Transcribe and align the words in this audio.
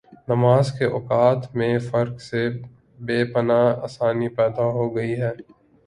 نمازکے 0.27 0.85
اوقات 0.87 1.55
میں 1.55 1.73
فرق 1.89 2.15
سے 2.21 2.41
بے 2.99 3.19
پناہ 3.33 3.67
آسانی 3.83 4.27
پیدا 4.37 4.65
ہوگئی 4.75 5.13
ہے۔ 5.21 5.31